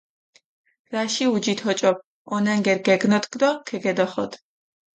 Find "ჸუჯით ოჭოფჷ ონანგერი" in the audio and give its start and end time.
1.31-2.81